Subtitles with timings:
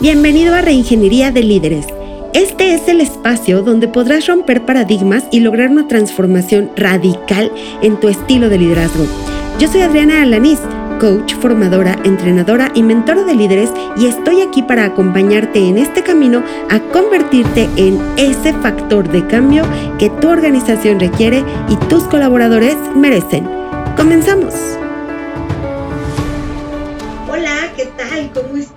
[0.00, 1.86] Bienvenido a Reingeniería de Líderes.
[2.32, 7.52] Este es el espacio donde podrás romper paradigmas y lograr una transformación radical
[7.82, 9.04] en tu estilo de liderazgo.
[9.58, 10.58] Yo soy Adriana Alaniz,
[10.98, 16.42] coach, formadora, entrenadora y mentora de líderes y estoy aquí para acompañarte en este camino
[16.70, 19.64] a convertirte en ese factor de cambio
[19.98, 23.46] que tu organización requiere y tus colaboradores merecen.
[23.98, 24.54] Comenzamos.
[27.30, 28.30] Hola, ¿qué tal?
[28.32, 28.69] ¿Cómo estás?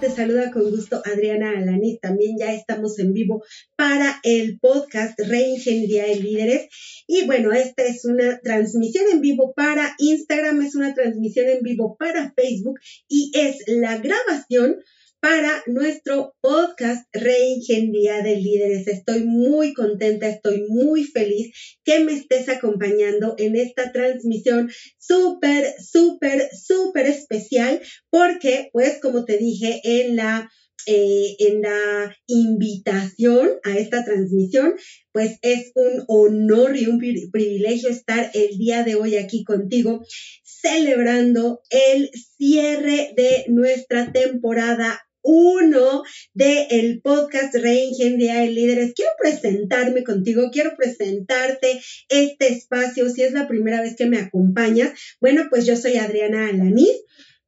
[0.00, 2.00] Te saluda con gusto Adriana Alaniz.
[2.00, 3.44] También ya estamos en vivo
[3.76, 6.68] para el podcast Reingeniería de Líderes.
[7.06, 11.96] Y bueno, esta es una transmisión en vivo para Instagram, es una transmisión en vivo
[11.98, 14.78] para Facebook y es la grabación
[15.20, 18.88] para nuestro podcast Reingeniería de Líderes.
[18.88, 21.52] Estoy muy contenta, estoy muy feliz
[21.84, 29.36] que me estés acompañando en esta transmisión súper, súper, súper especial porque, pues, como te
[29.36, 30.50] dije en la
[30.86, 34.76] eh, en la invitación a esta transmisión,
[35.12, 40.02] pues es un honor y un privilegio estar el día de hoy aquí contigo
[40.42, 46.02] celebrando el cierre de nuestra temporada uno
[46.34, 48.92] del el podcast Reingeniería de Líderes.
[48.94, 53.08] Quiero presentarme contigo, quiero presentarte este espacio.
[53.10, 57.04] Si es la primera vez que me acompañas, bueno, pues yo soy Adriana Alaniz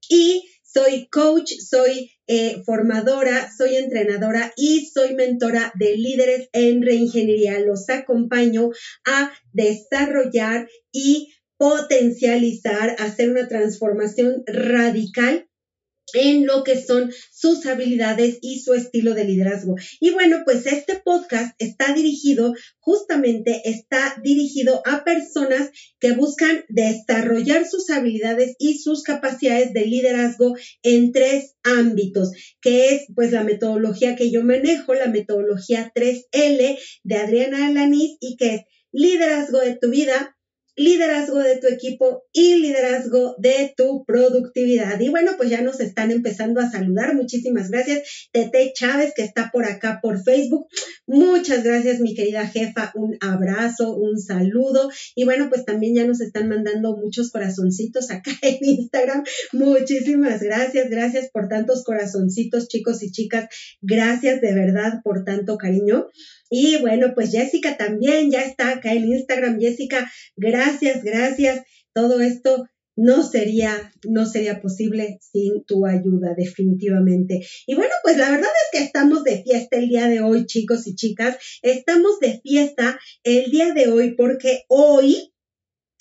[0.08, 7.58] y soy coach, soy eh, formadora, soy entrenadora y soy mentora de líderes en reingeniería.
[7.60, 8.70] Los acompaño
[9.04, 15.46] a desarrollar y potencializar, hacer una transformación radical
[16.14, 19.76] en lo que son sus habilidades y su estilo de liderazgo.
[20.00, 27.66] Y bueno, pues este podcast está dirigido, justamente está dirigido a personas que buscan desarrollar
[27.66, 34.16] sus habilidades y sus capacidades de liderazgo en tres ámbitos, que es pues la metodología
[34.16, 38.62] que yo manejo, la metodología 3L de Adriana Alaniz y que es
[38.92, 40.36] liderazgo de tu vida,
[40.76, 44.98] liderazgo de tu equipo y liderazgo de tu productividad.
[45.00, 47.14] Y bueno, pues ya nos están empezando a saludar.
[47.14, 48.28] Muchísimas gracias.
[48.32, 50.66] Tete Chávez, que está por acá por Facebook.
[51.06, 52.92] Muchas gracias, mi querida jefa.
[52.94, 54.90] Un abrazo, un saludo.
[55.14, 59.24] Y bueno, pues también ya nos están mandando muchos corazoncitos acá en Instagram.
[59.52, 60.88] Muchísimas gracias.
[60.88, 63.48] Gracias por tantos corazoncitos, chicos y chicas.
[63.80, 66.08] Gracias de verdad por tanto cariño.
[66.54, 69.58] Y bueno, pues Jessica también ya está acá en Instagram.
[69.58, 71.62] Jessica, gracias, gracias.
[71.94, 77.40] Todo esto no sería, no sería posible sin tu ayuda, definitivamente.
[77.66, 80.86] Y bueno, pues la verdad es que estamos de fiesta el día de hoy, chicos
[80.86, 81.38] y chicas.
[81.62, 85.32] Estamos de fiesta el día de hoy porque hoy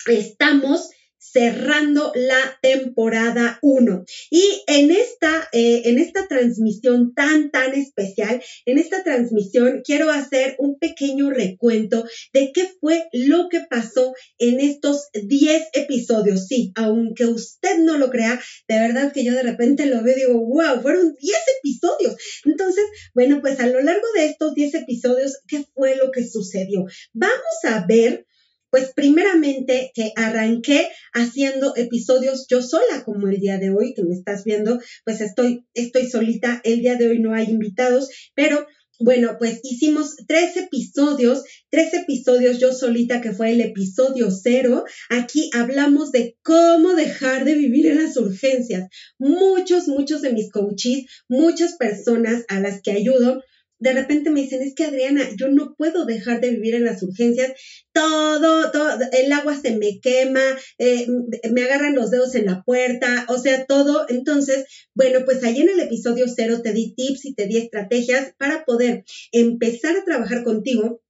[0.06, 0.90] estamos
[1.22, 4.04] cerrando la temporada 1.
[4.30, 10.56] Y en esta, eh, en esta transmisión tan, tan especial, en esta transmisión quiero hacer
[10.58, 16.48] un pequeño recuento de qué fue lo que pasó en estos 10 episodios.
[16.48, 20.20] Sí, aunque usted no lo crea, de verdad que yo de repente lo veo y
[20.20, 22.16] digo, wow, fueron 10 episodios.
[22.44, 22.84] Entonces,
[23.14, 26.84] bueno, pues a lo largo de estos 10 episodios, ¿qué fue lo que sucedió?
[27.12, 28.26] Vamos a ver
[28.72, 34.14] pues primeramente que arranqué haciendo episodios yo sola, como el día de hoy que me
[34.14, 38.66] estás viendo, pues estoy, estoy solita, el día de hoy no hay invitados, pero
[38.98, 44.84] bueno, pues hicimos tres episodios, tres episodios yo solita, que fue el episodio cero.
[45.10, 48.88] Aquí hablamos de cómo dejar de vivir en las urgencias.
[49.18, 53.42] Muchos, muchos de mis coaches, muchas personas a las que ayudo,
[53.82, 57.02] de repente me dicen, es que Adriana, yo no puedo dejar de vivir en las
[57.02, 57.52] urgencias,
[57.92, 61.06] todo, todo, el agua se me quema, eh,
[61.50, 64.06] me agarran los dedos en la puerta, o sea, todo.
[64.08, 68.32] Entonces, bueno, pues ahí en el episodio cero te di tips y te di estrategias
[68.38, 71.02] para poder empezar a trabajar contigo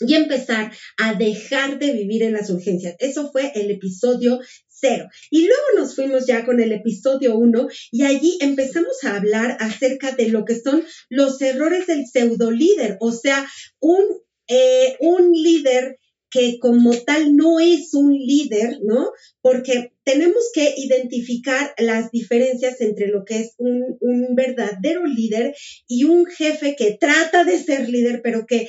[0.00, 2.94] y empezar a dejar de vivir en las urgencias.
[2.98, 4.38] Eso fue el episodio
[4.80, 5.08] cero.
[5.30, 10.12] Y luego nos fuimos ya con el episodio uno y allí empezamos a hablar acerca
[10.12, 13.46] de lo que son los errores del pseudo líder, o sea,
[13.80, 14.04] un,
[14.48, 15.98] eh, un líder
[16.30, 19.12] que como tal no es un líder, ¿no?
[19.40, 25.54] Porque tenemos que identificar las diferencias entre lo que es un, un, verdadero líder
[25.86, 28.68] y un jefe que trata de ser líder, pero que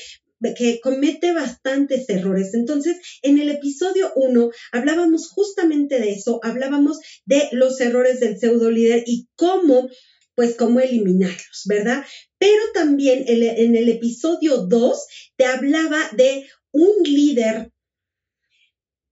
[0.57, 2.53] que comete bastantes errores.
[2.53, 8.71] Entonces, en el episodio 1 hablábamos justamente de eso, hablábamos de los errores del pseudo
[8.71, 9.89] líder y cómo,
[10.35, 12.03] pues, cómo eliminarlos, ¿verdad?
[12.37, 15.05] Pero también en el episodio 2
[15.37, 17.71] te hablaba de un líder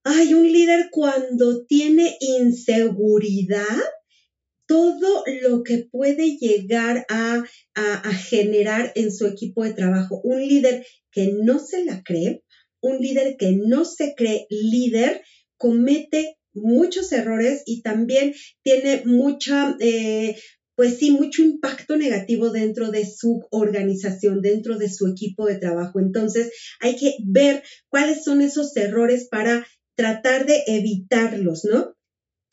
[0.10, 3.84] Ay, un líder cuando tiene inseguridad
[4.68, 7.44] todo lo que puede llegar a,
[7.74, 10.22] a, generar en su equipo de trabajo.
[10.24, 12.44] Un líder que no se la cree,
[12.82, 15.22] un líder que no se cree líder,
[15.58, 18.34] comete muchos errores y también
[18.64, 20.36] tiene mucha, eh,
[20.76, 26.00] pues sí, mucho impacto negativo dentro de su organización, dentro de su equipo de trabajo.
[26.00, 29.66] Entonces, hay que ver cuáles son esos errores para
[29.96, 31.97] tratar de evitarlos, ¿no?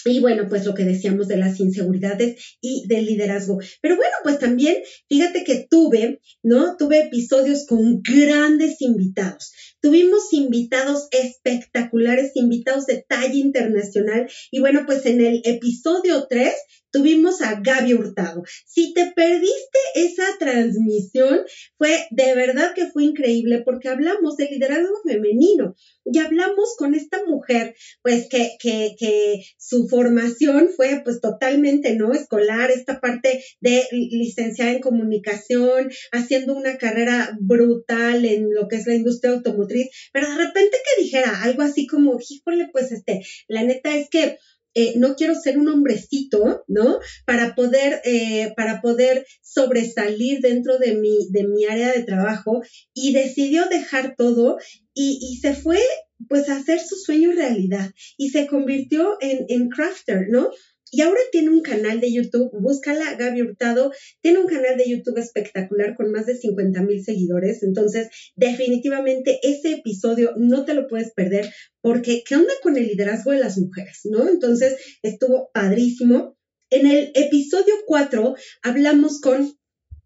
[0.04, 3.58] Y bueno, pues lo que decíamos de las inseguridades y del liderazgo.
[3.80, 4.76] Pero bueno, pues también
[5.08, 6.76] fíjate que tuve, ¿no?
[6.76, 9.52] Tuve episodios con grandes invitados.
[9.80, 14.28] Tuvimos invitados espectaculares, invitados de talla internacional.
[14.50, 16.52] Y bueno, pues en el episodio 3
[16.94, 18.44] tuvimos a Gaby Hurtado.
[18.64, 21.40] Si te perdiste esa transmisión,
[21.76, 25.74] fue de verdad que fue increíble porque hablamos de liderazgo femenino
[26.04, 32.12] y hablamos con esta mujer, pues que, que, que su formación fue pues totalmente, ¿no?
[32.12, 38.86] Escolar, esta parte de licenciada en comunicación, haciendo una carrera brutal en lo que es
[38.86, 43.64] la industria automotriz, pero de repente que dijera algo así como, híjole, pues este, la
[43.64, 44.38] neta es que
[44.74, 46.98] eh, no quiero ser un hombrecito, ¿no?
[47.26, 52.62] Para poder, eh, para poder sobresalir dentro de mi, de mi área de trabajo
[52.92, 54.58] y decidió dejar todo
[54.92, 55.80] y, y se fue
[56.28, 60.50] pues a hacer su sueño realidad y se convirtió en, en crafter, ¿no?
[60.94, 65.18] Y ahora tiene un canal de YouTube, búscala, Gaby Hurtado, tiene un canal de YouTube
[65.18, 67.64] espectacular con más de 50 mil seguidores.
[67.64, 73.32] Entonces, definitivamente ese episodio no te lo puedes perder porque, ¿qué onda con el liderazgo
[73.32, 74.02] de las mujeres?
[74.04, 74.28] ¿No?
[74.28, 76.38] Entonces, estuvo padrísimo.
[76.70, 79.52] En el episodio 4 hablamos con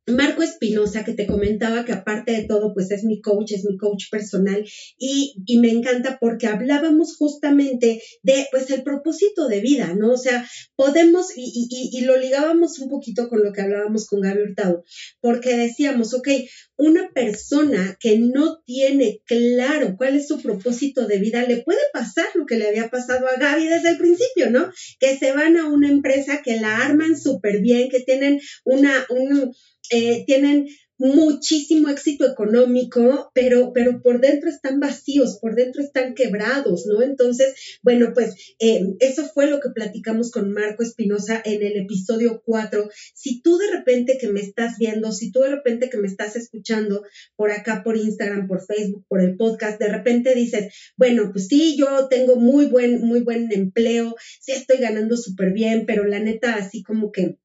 [0.08, 3.76] Marco Espinosa, que te comentaba que aparte de todo, pues es mi coach, es mi
[3.76, 4.64] coach personal
[4.98, 10.12] y, me encanta porque hablábamos justamente de, pues, el propósito de vida, ¿no?
[10.12, 14.42] O sea, podemos, y, y, lo ligábamos un poquito con lo que hablábamos con Gaby
[14.42, 14.84] Hurtado,
[15.20, 16.28] porque decíamos, ok,
[16.76, 22.26] una persona que no tiene claro cuál es su propósito de vida, le puede pasar
[22.34, 24.70] lo que le había pasado a Gaby desde el principio, ¿no?
[25.00, 29.52] Que se van a una empresa que la arman súper bien, que tienen una, un,
[29.90, 30.66] eh, tienen
[30.98, 37.02] muchísimo éxito económico, pero, pero por dentro están vacíos, por dentro están quebrados, ¿no?
[37.02, 42.42] Entonces, bueno, pues eh, eso fue lo que platicamos con Marco Espinosa en el episodio
[42.44, 42.90] 4.
[43.14, 46.34] Si tú de repente que me estás viendo, si tú de repente que me estás
[46.34, 47.04] escuchando
[47.36, 51.76] por acá, por Instagram, por Facebook, por el podcast, de repente dices, bueno, pues sí,
[51.78, 56.56] yo tengo muy buen, muy buen empleo, sí estoy ganando súper bien, pero la neta,
[56.56, 57.36] así como que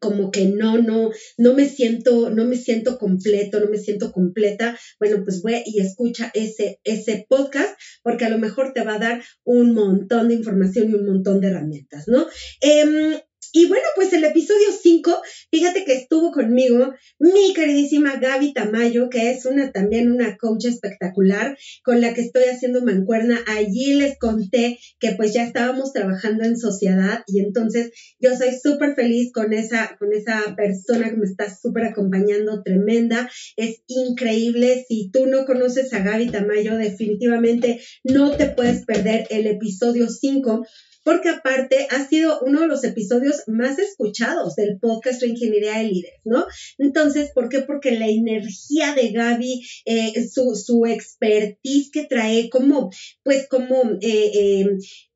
[0.00, 4.78] como que no, no, no me siento, no me siento completo, no me siento completa,
[4.98, 8.98] bueno, pues ve y escucha ese, ese podcast porque a lo mejor te va a
[8.98, 12.26] dar un montón de información y un montón de herramientas, ¿no?
[12.60, 13.18] Eh,
[13.52, 19.30] y bueno, pues el episodio 5, fíjate que estuvo conmigo mi queridísima Gaby Tamayo, que
[19.30, 23.40] es una también una coach espectacular con la que estoy haciendo mancuerna.
[23.46, 27.90] Allí les conté que pues ya estábamos trabajando en sociedad y entonces
[28.20, 33.30] yo soy súper feliz con esa, con esa persona que me está súper acompañando, tremenda.
[33.56, 34.84] Es increíble.
[34.88, 40.66] Si tú no conoces a Gaby Tamayo, definitivamente no te puedes perder el episodio 5
[41.08, 45.84] porque aparte ha sido uno de los episodios más escuchados del podcast de Ingeniería de
[45.84, 46.44] Líderes, ¿no?
[46.76, 47.60] Entonces, ¿por qué?
[47.60, 52.90] Porque la energía de Gaby, eh, su, su, expertise que trae como,
[53.22, 53.74] pues como...
[54.02, 54.66] Eh,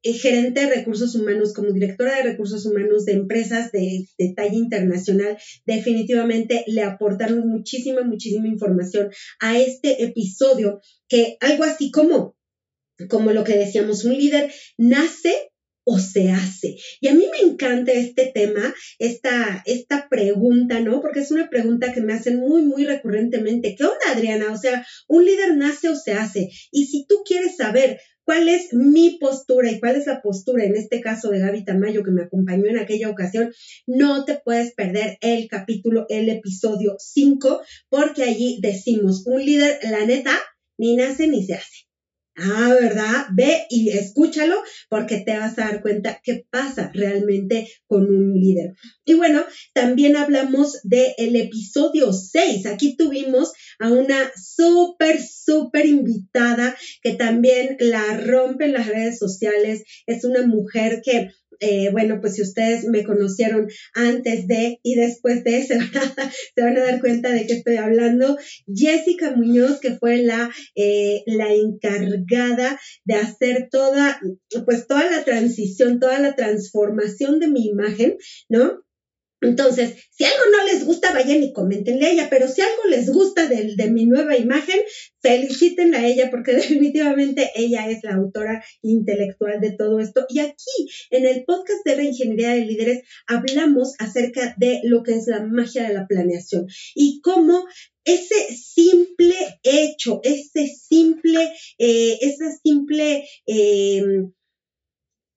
[0.05, 4.57] eh, gerente de recursos humanos, como directora de recursos humanos de empresas de, de, talla
[4.57, 12.35] internacional, definitivamente le aportaron muchísima, muchísima información a este episodio, que algo así como,
[13.09, 15.52] como lo que decíamos, un líder nace
[15.85, 16.77] o se hace?
[17.01, 21.01] Y a mí me encanta este tema, esta, esta pregunta, ¿no?
[21.01, 23.75] Porque es una pregunta que me hacen muy, muy recurrentemente.
[23.77, 24.53] ¿Qué onda, Adriana?
[24.53, 26.51] O sea, ¿un líder nace o se hace?
[26.71, 30.77] Y si tú quieres saber cuál es mi postura y cuál es la postura, en
[30.77, 33.53] este caso de Gaby Tamayo, que me acompañó en aquella ocasión,
[33.87, 40.07] no te puedes perder el capítulo, el episodio 5, porque allí decimos, un líder, la
[40.07, 40.39] neta,
[40.79, 41.92] ni nace ni se hace.
[42.35, 43.27] Ah, ¿verdad?
[43.35, 44.57] Ve y escúchalo
[44.89, 48.75] porque te vas a dar cuenta qué pasa realmente con un líder.
[49.05, 52.65] Y bueno, también hablamos del el episodio 6.
[52.67, 59.83] Aquí tuvimos a una súper, súper invitada que también la rompe en las redes sociales.
[60.07, 61.29] Es una mujer que
[61.63, 66.33] eh, bueno, pues si ustedes me conocieron antes de y después de, se van, a,
[66.55, 68.37] se van a dar cuenta de que estoy hablando.
[68.67, 74.21] Jessica Muñoz, que fue la, eh, la encargada de hacer toda,
[74.65, 78.17] pues toda la transición, toda la transformación de mi imagen,
[78.49, 78.83] ¿no?
[79.43, 83.11] Entonces, si algo no les gusta, vayan y comentenle a ella, pero si algo les
[83.11, 84.79] gusta de, mi nueva imagen,
[85.21, 90.27] felicítenla a ella porque definitivamente ella es la autora intelectual de todo esto.
[90.29, 95.15] Y aquí, en el podcast de la Ingeniería de Líderes, hablamos acerca de lo que
[95.15, 97.67] es la magia de la planeación y cómo
[98.05, 99.35] ese simple
[99.65, 104.03] hecho, ese simple, eh, ese simple eh,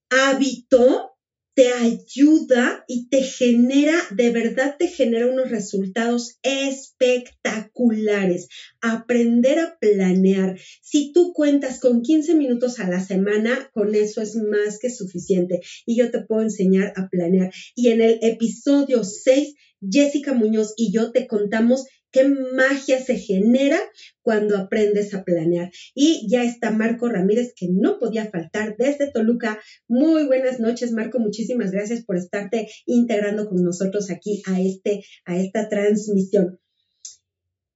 [0.10, 1.15] hábito
[1.56, 8.50] te ayuda y te genera, de verdad te genera unos resultados espectaculares.
[8.82, 10.60] Aprender a planear.
[10.82, 15.62] Si tú cuentas con 15 minutos a la semana, con eso es más que suficiente.
[15.86, 17.54] Y yo te puedo enseñar a planear.
[17.74, 19.56] Y en el episodio 6,
[19.90, 23.78] Jessica Muñoz y yo te contamos qué magia se genera
[24.22, 25.70] cuando aprendes a planear.
[25.94, 29.60] Y ya está Marco Ramírez, que no podía faltar desde Toluca.
[29.90, 31.20] Muy buenas noches, Marco.
[31.20, 36.58] Muchísimas gracias por estarte integrando con nosotros aquí a, este, a esta transmisión.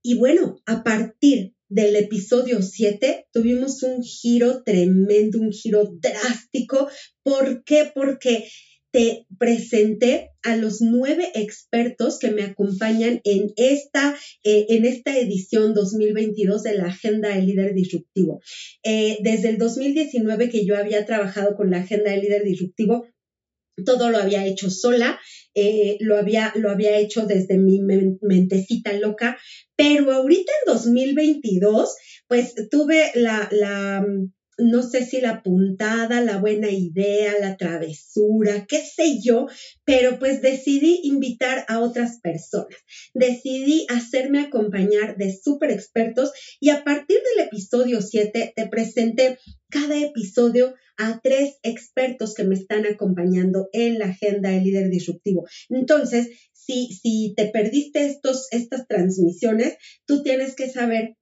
[0.02, 6.88] Y bueno, a partir del episodio 7 tuvimos un giro tremendo, un giro drástico.
[7.24, 7.92] ¿Por qué?
[7.94, 8.48] Porque
[8.92, 15.74] te presenté a los nueve expertos que me acompañan en esta, eh, en esta edición
[15.74, 18.42] 2022 de la Agenda del Líder Disruptivo.
[18.84, 23.06] Eh, desde el 2019 que yo había trabajado con la Agenda del Líder Disruptivo,
[23.86, 25.20] todo lo había hecho sola,
[25.56, 29.38] eh, lo, había, lo había hecho desde mi mentecita loca,
[29.76, 31.96] pero ahorita en 2022,
[32.28, 34.06] pues tuve la, la
[34.60, 39.48] no sé si la puntada, la buena idea, la travesura, qué sé yo,
[39.86, 42.78] pero pues decidí invitar a otras personas.
[43.14, 49.38] Decidí hacerme acompañar de súper expertos y a partir del episodio 7 te presenté
[49.70, 55.48] cada episodio a tres expertos que me están acompañando en la agenda del líder disruptivo.
[55.70, 61.16] Entonces, si, si te perdiste estos, estas transmisiones, tú tienes que saber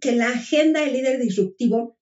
[0.00, 1.95] que la agenda del líder disruptivo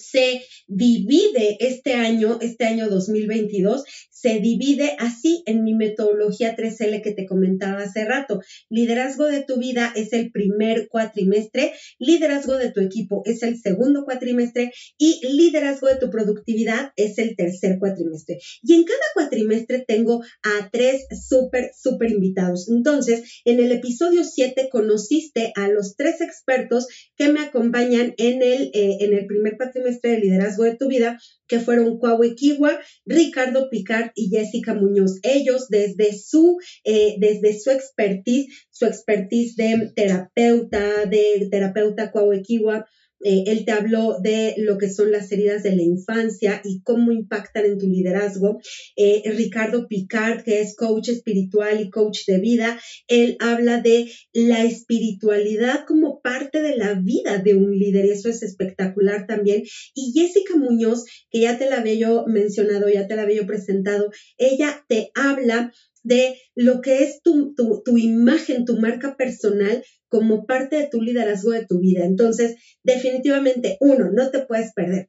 [0.00, 3.84] se divide este año, este año 2022,
[4.20, 8.40] se divide así en mi metodología 3L que te comentaba hace rato.
[8.68, 14.04] Liderazgo de tu vida es el primer cuatrimestre, liderazgo de tu equipo es el segundo
[14.04, 18.38] cuatrimestre y liderazgo de tu productividad es el tercer cuatrimestre.
[18.62, 22.68] Y en cada cuatrimestre tengo a tres súper, súper invitados.
[22.68, 26.86] Entonces, en el episodio 7 conociste a los tres expertos
[27.16, 31.18] que me acompañan en el, eh, en el primer cuatrimestre de liderazgo de tu vida,
[31.46, 35.18] que fueron Cuauhe Kiwa, Ricardo Picard y Jessica Muñoz.
[35.22, 42.86] Ellos desde su, eh, desde su expertise, su expertise de terapeuta, de terapeuta Kwawekiwa,
[43.22, 47.12] eh, él te habló de lo que son las heridas de la infancia y cómo
[47.12, 48.58] impactan en tu liderazgo.
[48.96, 54.64] Eh, Ricardo Picard, que es coach espiritual y coach de vida, él habla de la
[54.64, 58.06] espiritualidad como parte de la vida de un líder.
[58.06, 59.62] Eso es espectacular también.
[59.94, 63.46] Y Jessica Muñoz, que ya te la había yo mencionado, ya te la había yo
[63.46, 70.46] presentado, ella te habla de lo que es tu, tu, imagen, tu marca personal como
[70.46, 72.04] parte de tu liderazgo de tu vida.
[72.04, 75.08] Entonces, definitivamente, uno, no te puedes perder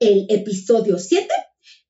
[0.00, 1.26] el episodio 7,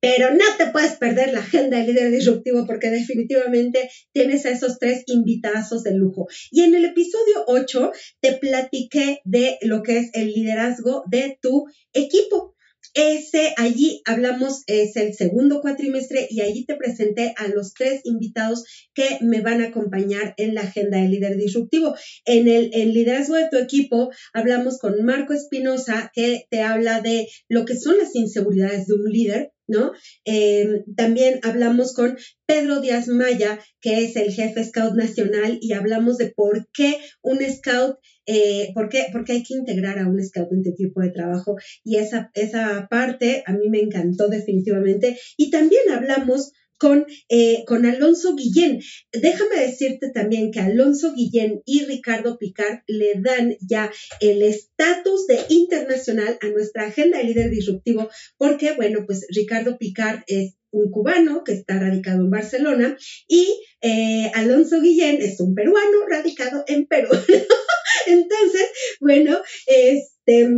[0.00, 4.78] pero no te puedes perder la agenda del líder disruptivo porque definitivamente tienes a esos
[4.78, 6.26] tres invitazos de lujo.
[6.50, 11.66] Y en el episodio 8 te platiqué de lo que es el liderazgo de tu
[11.92, 12.54] equipo.
[12.94, 18.64] Ese, allí hablamos, es el segundo cuatrimestre y allí te presenté a los tres invitados
[18.94, 21.94] que me van a acompañar en la agenda del líder disruptivo.
[22.24, 27.64] En el, liderazgo de tu equipo hablamos con Marco Espinosa que te habla de lo
[27.64, 29.92] que son las inseguridades de un líder, ¿no?
[30.24, 36.16] Eh, también hablamos con Pedro Díaz Maya, que es el jefe Scout Nacional, y hablamos
[36.18, 37.98] de por qué un Scout
[38.30, 39.06] eh, ¿por, qué?
[39.10, 42.86] Porque hay que integrar a un scout en tu equipo de trabajo y esa, esa
[42.90, 45.18] parte a mí me encantó definitivamente.
[45.38, 48.80] Y también hablamos con, eh, con Alonso Guillén.
[49.12, 55.40] Déjame decirte también que Alonso Guillén y Ricardo Picard le dan ya el estatus de
[55.48, 61.44] internacional a nuestra agenda de líder disruptivo, porque, bueno, pues Ricardo Picard es un cubano
[61.44, 67.08] que está radicado en Barcelona y eh, Alonso Guillén es un peruano radicado en Perú.
[68.06, 68.66] Entonces,
[69.00, 70.48] bueno, este,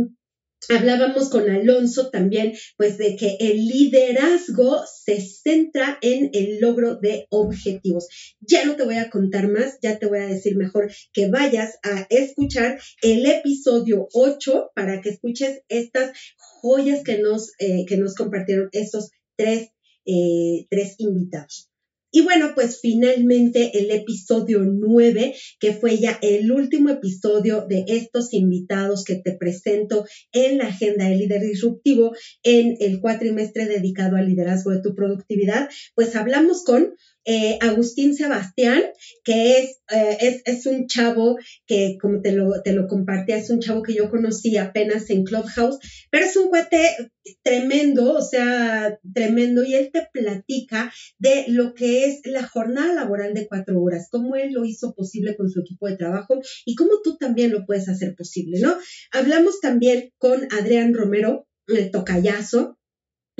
[0.69, 7.25] Hablábamos con Alonso también, pues de que el liderazgo se centra en el logro de
[7.29, 8.07] objetivos.
[8.39, 11.79] Ya no te voy a contar más, ya te voy a decir mejor que vayas
[11.83, 18.13] a escuchar el episodio 8 para que escuches estas joyas que nos, eh, que nos
[18.13, 19.69] compartieron estos tres,
[20.05, 21.70] eh, tres invitados.
[22.11, 28.33] Y bueno, pues finalmente el episodio 9, que fue ya el último episodio de estos
[28.33, 32.13] invitados que te presento en la agenda del líder disruptivo
[32.43, 38.81] en el cuatrimestre dedicado al liderazgo de tu productividad, pues hablamos con eh, Agustín Sebastián,
[39.23, 41.37] que es, eh, es, es, un chavo
[41.67, 45.23] que, como te lo, te lo compartía, es un chavo que yo conocí apenas en
[45.23, 45.77] Clubhouse,
[46.09, 47.11] pero es un cuate
[47.43, 53.33] tremendo, o sea, tremendo, y él te platica de lo que es la jornada laboral
[53.33, 57.01] de cuatro horas, cómo él lo hizo posible con su equipo de trabajo y cómo
[57.03, 58.75] tú también lo puedes hacer posible, ¿no?
[59.11, 62.77] Hablamos también con Adrián Romero, el tocayazo,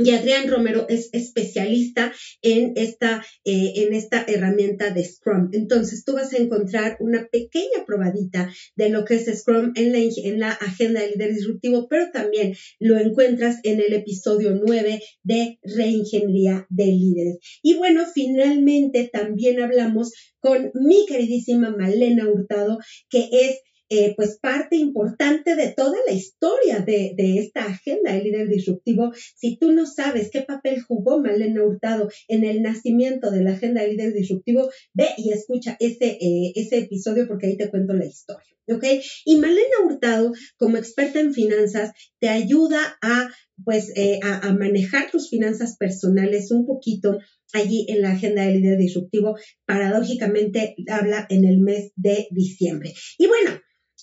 [0.04, 5.50] y Adrián Romero es especialista en esta, eh, en esta herramienta de Scrum.
[5.54, 10.00] Entonces, tú vas a encontrar una pequeña probadita de lo que es Scrum en la,
[10.00, 15.60] en la agenda del líder disruptivo, pero también lo encuentras en el episodio 9 de
[15.64, 17.38] Reingeniería de Líderes.
[17.62, 22.80] Y bueno, finalmente también hablamos con mi queridísima Malena Hurtado,
[23.10, 23.62] que es
[23.94, 29.12] eh, pues parte importante de toda la historia de, esta agenda del líder disruptivo.
[29.36, 33.82] Si tú no sabes qué papel jugó Malena Hurtado en el nacimiento de la agenda
[33.82, 38.06] del líder disruptivo, ve y escucha ese, eh, ese episodio porque ahí te cuento la
[38.06, 38.48] historia.
[38.70, 38.86] ¿Ok?
[39.26, 43.30] Y Malena Hurtado, como experta en finanzas, te ayuda a
[43.66, 47.20] pues eh, a, manejar tus finanzas personales un poquito
[47.54, 49.38] allí en la agenda del líder disruptivo.
[49.66, 52.94] Paradójicamente habla en el mes de diciembre.
[53.18, 53.60] Y bueno,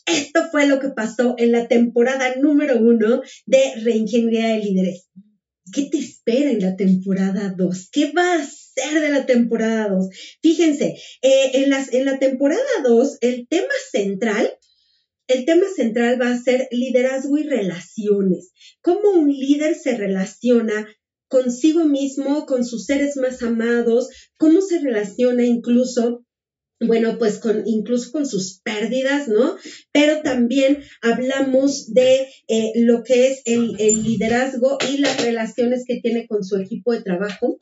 [0.09, 5.09] esto fue lo que pasó en la temporada número uno de Reingeniería de Líderes.
[5.73, 7.88] ¿Qué te espera en la temporada 2?
[7.93, 10.09] ¿Qué va a ser de la temporada 2?
[10.43, 14.50] Fíjense, eh, en, la temporada 2, el tema central,
[15.27, 18.53] el tema central va a ser liderazgo y relaciones.
[18.81, 20.88] Cómo un líder se relaciona
[21.29, 26.25] consigo mismo, con sus seres más amados, cómo se relaciona incluso
[26.81, 29.57] bueno, pues con, incluso con sus pérdidas, ¿no?
[29.93, 36.27] Pero también hablamos de eh, lo que es el, liderazgo y las relaciones que tiene
[36.27, 37.59] con su equipo de trabajo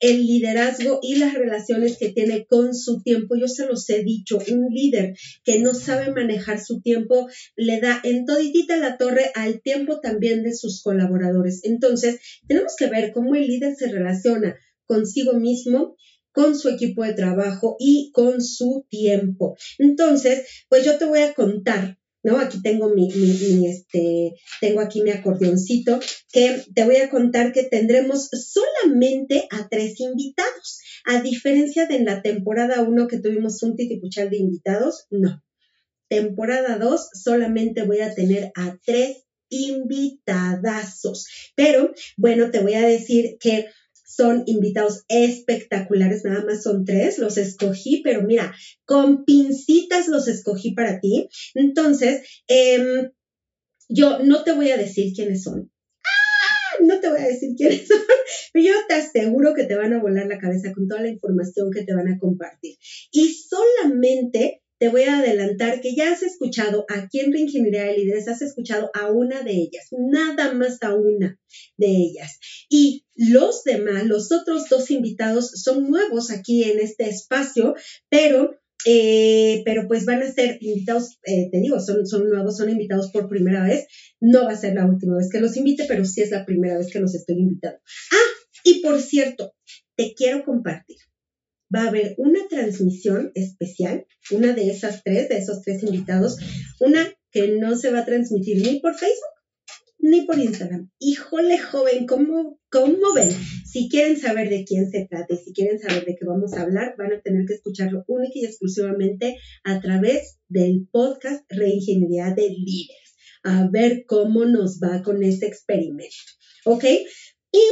[0.00, 3.36] el liderazgo y las relaciones que tiene con su tiempo.
[3.36, 8.00] Yo se los he dicho, un líder que no sabe manejar su tiempo le da
[8.04, 11.60] en toditita la torre al tiempo también de sus colaboradores.
[11.64, 15.96] Entonces, tenemos que ver cómo el líder se relaciona consigo mismo
[16.34, 19.56] con su equipo de trabajo y con su tiempo.
[19.78, 22.38] Entonces, pues yo te voy a contar ¿no?
[22.38, 26.00] Aquí tengo mi, mi, este, tengo aquí mi acordeoncito,
[26.32, 30.80] que te voy a contar que tendremos solamente a tres invitados.
[31.04, 35.42] A diferencia de en la temporada 1 que tuvimos un titipuchal de invitados, no.
[36.08, 41.26] Temporada 2 solamente voy a tener a tres invitadazos.
[41.54, 43.66] Pero bueno, te voy a decir que
[44.14, 50.74] son invitados espectaculares, nada más son tres, los escogí, pero mira, con pincitas los escogí
[50.74, 51.28] para ti.
[51.54, 53.10] Entonces, em,
[53.88, 55.70] yo no te voy a decir quiénes son.
[56.04, 56.82] ¡Ah!
[56.82, 57.98] No te voy a decir quiénes son,
[58.52, 61.70] pero yo te aseguro que te van a volar la cabeza con toda la información
[61.70, 62.76] que te van a compartir.
[63.12, 68.28] Y solamente te voy a adelantar que ya has escuchado aquí en Reingeniería de Líderes,
[68.28, 71.38] has escuchado a una de ellas, nada más a una
[71.76, 72.38] de ellas.
[72.68, 77.74] Y los demás, los otros dos invitados son nuevos aquí en este espacio,
[78.08, 82.68] pero eh, pero pues van a ser invitados, eh, te digo, son, son nuevos, son
[82.68, 83.86] invitados por primera vez.
[84.20, 86.76] No va a ser la última vez que los invite, pero sí es la primera
[86.76, 87.78] vez que los estoy invitando.
[88.12, 89.54] Ah, y por cierto,
[89.96, 90.98] te quiero compartir
[91.74, 96.38] va a haber una transmisión especial, una de esas tres, de esos tres invitados,
[96.80, 99.34] una que no se va a transmitir ni por Facebook
[100.04, 100.90] ni por Instagram.
[100.98, 103.30] Híjole, joven, ¿cómo, ¿cómo ven?
[103.64, 106.60] Si quieren saber de quién se trata y si quieren saber de qué vamos a
[106.60, 112.50] hablar, van a tener que escucharlo única y exclusivamente a través del podcast Reingeniería de
[112.50, 113.16] Líderes.
[113.44, 116.14] A ver cómo nos va con este experimento.
[116.66, 116.84] ¿Ok?
[117.52, 117.62] Y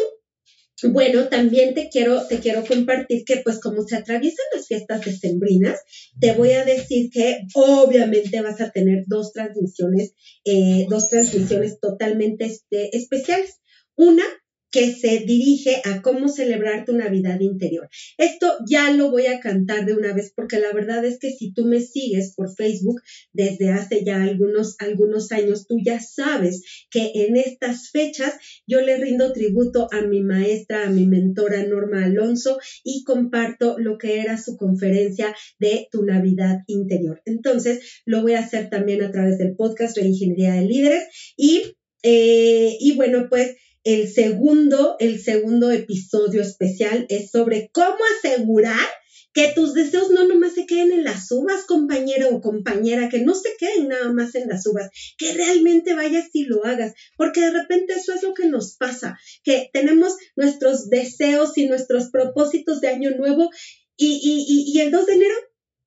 [0.90, 5.80] bueno, también te quiero, te quiero compartir que pues como se atraviesan las fiestas decembrinas,
[6.20, 10.14] te voy a decir que obviamente vas a tener dos transmisiones,
[10.44, 13.60] eh, dos transmisiones totalmente este, especiales.
[13.94, 14.24] Una
[14.72, 17.88] que se dirige a cómo celebrar tu Navidad interior.
[18.16, 21.52] Esto ya lo voy a cantar de una vez porque la verdad es que si
[21.52, 27.12] tú me sigues por Facebook desde hace ya algunos, algunos años, tú ya sabes que
[27.14, 28.34] en estas fechas
[28.66, 33.98] yo le rindo tributo a mi maestra, a mi mentora Norma Alonso y comparto lo
[33.98, 37.20] que era su conferencia de tu Navidad interior.
[37.26, 41.04] Entonces, lo voy a hacer también a través del podcast de Ingeniería de Líderes
[41.36, 48.86] y, eh, y bueno, pues el segundo, el segundo episodio especial es sobre cómo asegurar
[49.32, 53.34] que tus deseos no nomás se queden en las uvas, compañero o compañera, que no
[53.34, 57.50] se queden nada más en las uvas, que realmente vayas y lo hagas, porque de
[57.50, 62.88] repente eso es lo que nos pasa, que tenemos nuestros deseos y nuestros propósitos de
[62.88, 63.48] año nuevo
[63.96, 65.34] y, y, el 2 de enero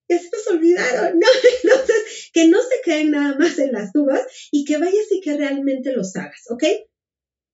[0.08, 1.28] ya se nos olvidaron, ¿no?
[1.64, 5.36] Entonces, que no se queden nada más en las uvas y que vayas y que
[5.36, 6.64] realmente los hagas, ¿ok?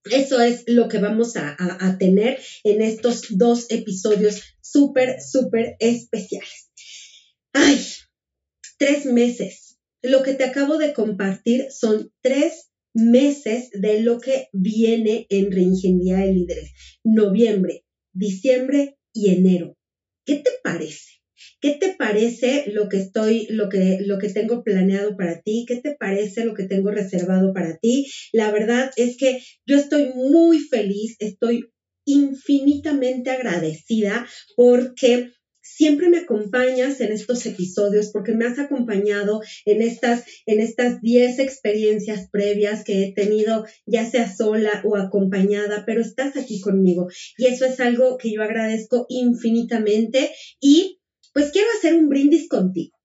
[0.05, 1.55] Eso es lo que vamos a,
[1.99, 6.71] tener en estos dos episodios súper, súper especiales.
[7.53, 7.79] Ay,
[8.77, 9.77] tres meses.
[10.01, 16.25] Lo que te acabo de compartir son tres meses de lo que viene en Reingeniería
[16.25, 16.71] de Líderes.
[17.03, 19.77] Noviembre, diciembre y enero.
[20.25, 21.20] ¿Qué te parece?
[21.59, 25.65] ¿Qué te parece lo que estoy, lo que, lo que tengo planeado para ti?
[25.67, 28.09] ¿Qué te parece lo que tengo reservado para ti?
[28.31, 31.69] La verdad es que yo estoy muy feliz, estoy
[32.05, 40.23] infinitamente agradecida porque siempre me acompañas en estos episodios porque me has acompañado en estas
[40.45, 46.35] en estas 10 experiencias previas que he tenido ya sea sola o acompañada, pero estás
[46.35, 51.00] aquí conmigo y eso es algo que yo agradezco infinitamente y
[51.33, 52.95] pues quiero hacer un brindis contigo.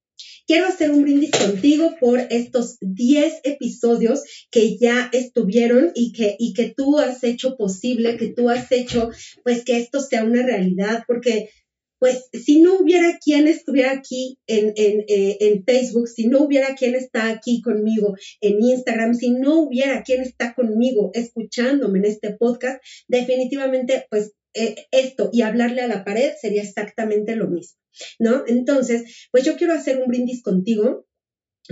[0.47, 6.53] Quiero hacer un brindis contigo por estos 10 episodios que ya estuvieron y que, y
[6.53, 9.11] que tú has hecho posible, que tú has hecho,
[9.43, 11.51] pues que esto sea una realidad, porque
[11.99, 16.75] pues si no hubiera quien estuviera aquí en, en, eh, en, Facebook, si no hubiera
[16.75, 22.35] quien está aquí conmigo en Instagram, si no hubiera quien está conmigo escuchándome en este
[22.35, 27.79] podcast, definitivamente pues eh, esto y hablarle a la pared sería exactamente lo mismo,
[28.19, 28.45] ¿no?
[28.47, 31.07] Entonces, pues yo quiero hacer un brindis contigo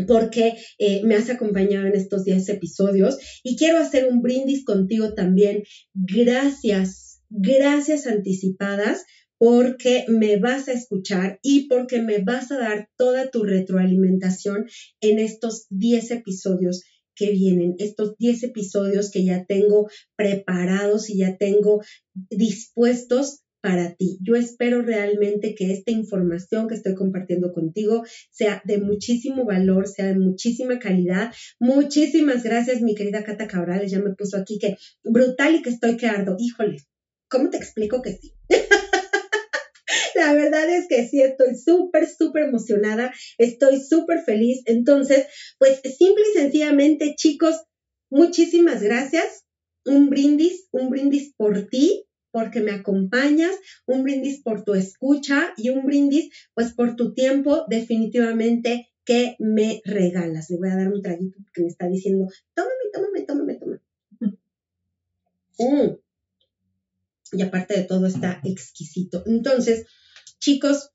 [0.06, 5.14] porque eh, me has acompañado en estos 10 episodios y quiero hacer un brindis contigo
[5.14, 5.62] también.
[5.94, 9.04] Gracias, gracias anticipadas
[9.38, 14.66] porque me vas a escuchar y porque me vas a dar toda tu retroalimentación
[15.00, 16.82] en estos 10 episodios
[17.16, 21.80] que vienen, estos 10 episodios que ya tengo preparados y ya tengo
[22.30, 24.18] dispuestos para ti.
[24.20, 30.04] Yo espero realmente que esta información que estoy compartiendo contigo sea de muchísimo valor, sea
[30.04, 31.30] de muchísima calidad.
[31.58, 33.90] Muchísimas gracias, mi querida Cata Cabrales.
[33.90, 36.36] Ya me puso aquí que brutal y que estoy que ardo.
[36.38, 36.76] Híjole,
[37.30, 38.34] ¿cómo te explico que sí?
[40.14, 44.60] La verdad es que sí, estoy súper, súper emocionada, estoy súper feliz.
[44.66, 45.24] Entonces,
[45.56, 47.62] pues simple y sencillamente, chicos,
[48.10, 49.44] muchísimas gracias.
[49.86, 53.54] Un brindis, un brindis por ti, porque me acompañas,
[53.86, 59.80] un brindis por tu escucha y un brindis, pues por tu tiempo, definitivamente que me
[59.84, 60.50] regalas.
[60.50, 63.80] Le voy a dar un traguito porque me está diciendo, tómame, tómame, tómame, tómame.
[65.60, 65.96] Mm.
[67.38, 69.22] Y aparte de todo está exquisito.
[69.26, 69.86] Entonces,
[70.44, 70.90] Chicos,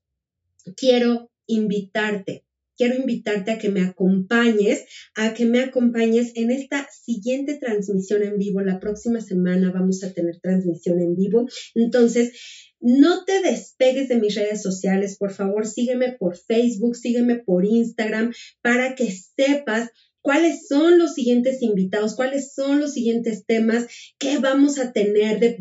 [0.76, 2.44] quiero invitarte,
[2.80, 8.38] quiero invitarte a que me acompañes, a que me acompañes en esta siguiente transmisión en
[8.38, 8.62] vivo.
[8.62, 11.46] La próxima semana vamos a tener transmisión en vivo.
[11.74, 12.32] Entonces,
[12.80, 18.32] no te despegues de mis redes sociales, por favor, sígueme por Facebook, sígueme por Instagram
[18.62, 19.90] para que sepas
[20.22, 23.86] cuáles son los siguientes invitados, cuáles son los siguientes temas
[24.18, 25.56] que vamos a tener de,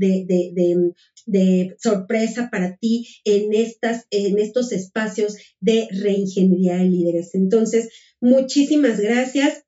[1.25, 7.35] de, sorpresa para ti en, estas, en estos espacios de reingeniería de líderes.
[7.35, 9.63] Entonces, muchísimas gracias.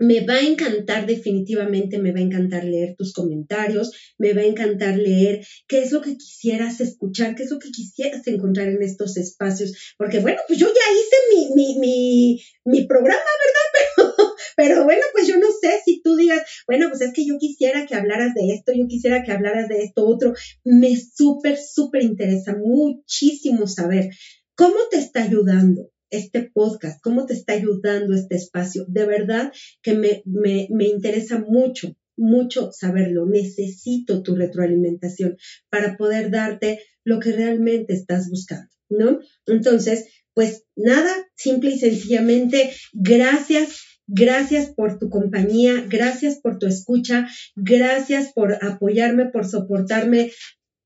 [0.00, 4.46] Me va a encantar definitivamente, me va a encantar leer tus comentarios, me va a
[4.46, 8.80] encantar leer qué es lo que quisieras escuchar, qué es lo que quisieras encontrar en
[8.80, 13.94] estos espacios, porque bueno, pues yo ya hice mi, mi, mi, mi programa, ¿verdad?
[13.96, 14.07] Pero,
[14.56, 17.86] pero bueno, pues yo no sé si tú digas, bueno, pues es que yo quisiera
[17.86, 22.56] que hablaras de esto, yo quisiera que hablaras de esto otro, me súper, súper interesa
[22.56, 24.10] muchísimo saber
[24.54, 28.84] cómo te está ayudando este podcast, cómo te está ayudando este espacio.
[28.88, 33.26] De verdad que me, me, interesa mucho, mucho saberlo.
[33.26, 35.36] Necesito tu retroalimentación
[35.70, 39.20] para poder darte lo que realmente estás buscando, ¿no?
[39.46, 47.28] Entonces, pues nada, simple y sencillamente, gracias Gracias por tu compañía, gracias por tu escucha,
[47.54, 50.30] gracias por apoyarme, por soportarme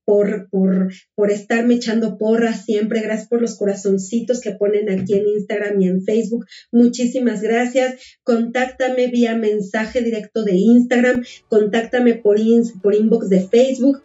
[0.04, 3.00] por, por, por estarme echando porras siempre.
[3.00, 6.46] Gracias por los corazoncitos que ponen aquí en Instagram y en Facebook.
[6.72, 8.18] Muchísimas gracias.
[8.24, 11.24] Contáctame vía mensaje directo de Instagram.
[11.48, 12.38] Contáctame por,
[12.82, 14.02] por inbox de Facebook.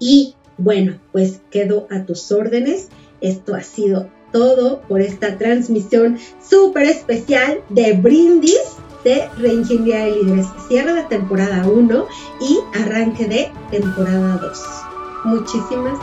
[0.00, 2.88] Y bueno, pues quedo a tus órdenes.
[3.20, 10.46] Esto ha sido todo por esta transmisión súper especial de Brindis de Reingeniería de Líderes.
[10.68, 12.06] Cierre de temporada 1
[12.40, 14.82] y arranque de temporada 2
[15.24, 15.98] muchísimas,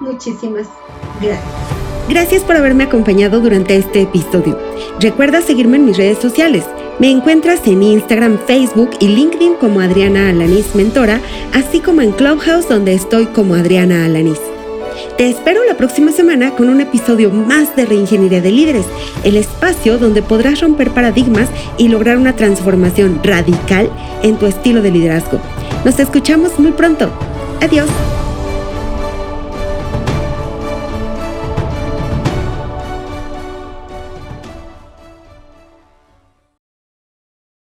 [0.00, 0.66] muchísimas
[1.20, 1.44] gracias.
[2.08, 4.58] Gracias por haberme acompañado durante este episodio.
[5.00, 6.64] Recuerda seguirme en mis redes sociales.
[6.98, 11.20] Me encuentras en Instagram, Facebook y LinkedIn como Adriana Alanis Mentora,
[11.52, 14.40] así como en Clubhouse donde estoy como Adriana Alanis.
[15.16, 18.86] Te espero la próxima semana con un episodio más de Reingeniería de Líderes,
[19.22, 21.48] el espacio donde podrás romper paradigmas
[21.78, 23.90] y lograr una transformación radical
[24.24, 25.38] en tu estilo de liderazgo.
[25.84, 27.12] Nos escuchamos muy pronto.
[27.60, 27.88] Adiós.